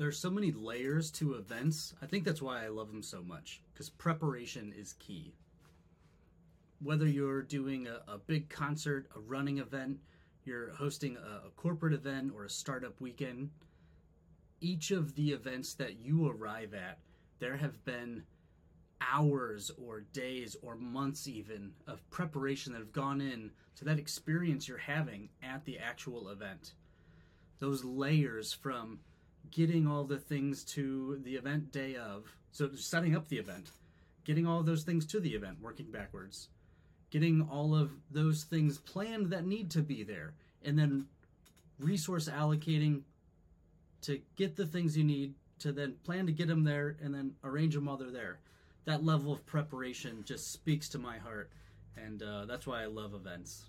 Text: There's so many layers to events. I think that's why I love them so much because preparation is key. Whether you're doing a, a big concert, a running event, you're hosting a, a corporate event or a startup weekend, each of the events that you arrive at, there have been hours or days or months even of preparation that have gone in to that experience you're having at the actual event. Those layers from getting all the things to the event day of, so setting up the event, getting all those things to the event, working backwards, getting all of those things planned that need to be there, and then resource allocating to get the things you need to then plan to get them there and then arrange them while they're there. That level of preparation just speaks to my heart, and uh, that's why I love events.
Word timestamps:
There's 0.00 0.18
so 0.18 0.30
many 0.30 0.50
layers 0.50 1.10
to 1.10 1.34
events. 1.34 1.92
I 2.00 2.06
think 2.06 2.24
that's 2.24 2.40
why 2.40 2.64
I 2.64 2.68
love 2.68 2.90
them 2.90 3.02
so 3.02 3.22
much 3.22 3.60
because 3.70 3.90
preparation 3.90 4.72
is 4.74 4.94
key. 4.94 5.34
Whether 6.82 7.06
you're 7.06 7.42
doing 7.42 7.86
a, 7.86 8.10
a 8.10 8.16
big 8.16 8.48
concert, 8.48 9.10
a 9.14 9.20
running 9.20 9.58
event, 9.58 9.98
you're 10.46 10.70
hosting 10.70 11.18
a, 11.18 11.48
a 11.48 11.50
corporate 11.50 11.92
event 11.92 12.32
or 12.34 12.44
a 12.46 12.48
startup 12.48 12.98
weekend, 12.98 13.50
each 14.62 14.90
of 14.90 15.16
the 15.16 15.32
events 15.32 15.74
that 15.74 15.98
you 16.00 16.30
arrive 16.30 16.72
at, 16.72 16.96
there 17.38 17.58
have 17.58 17.84
been 17.84 18.22
hours 19.02 19.70
or 19.76 20.00
days 20.14 20.56
or 20.62 20.76
months 20.76 21.28
even 21.28 21.72
of 21.86 22.08
preparation 22.08 22.72
that 22.72 22.78
have 22.78 22.92
gone 22.92 23.20
in 23.20 23.50
to 23.76 23.84
that 23.84 23.98
experience 23.98 24.66
you're 24.66 24.78
having 24.78 25.28
at 25.42 25.62
the 25.66 25.78
actual 25.78 26.30
event. 26.30 26.72
Those 27.58 27.84
layers 27.84 28.54
from 28.54 29.00
getting 29.50 29.86
all 29.86 30.04
the 30.04 30.18
things 30.18 30.64
to 30.64 31.20
the 31.24 31.34
event 31.34 31.72
day 31.72 31.96
of, 31.96 32.34
so 32.52 32.70
setting 32.74 33.16
up 33.16 33.28
the 33.28 33.38
event, 33.38 33.70
getting 34.24 34.46
all 34.46 34.62
those 34.62 34.82
things 34.82 35.06
to 35.06 35.20
the 35.20 35.34
event, 35.34 35.58
working 35.60 35.90
backwards, 35.90 36.48
getting 37.10 37.46
all 37.50 37.74
of 37.74 37.90
those 38.10 38.44
things 38.44 38.78
planned 38.78 39.30
that 39.30 39.46
need 39.46 39.70
to 39.70 39.82
be 39.82 40.02
there, 40.02 40.34
and 40.64 40.78
then 40.78 41.06
resource 41.78 42.28
allocating 42.28 43.02
to 44.02 44.20
get 44.36 44.56
the 44.56 44.66
things 44.66 44.96
you 44.96 45.04
need 45.04 45.34
to 45.58 45.72
then 45.72 45.94
plan 46.04 46.26
to 46.26 46.32
get 46.32 46.48
them 46.48 46.64
there 46.64 46.96
and 47.02 47.14
then 47.14 47.32
arrange 47.44 47.74
them 47.74 47.84
while 47.84 47.96
they're 47.96 48.10
there. 48.10 48.38
That 48.86 49.04
level 49.04 49.32
of 49.32 49.44
preparation 49.46 50.22
just 50.24 50.52
speaks 50.52 50.88
to 50.90 50.98
my 50.98 51.18
heart, 51.18 51.50
and 51.96 52.22
uh, 52.22 52.46
that's 52.46 52.66
why 52.66 52.82
I 52.82 52.86
love 52.86 53.14
events. 53.14 53.64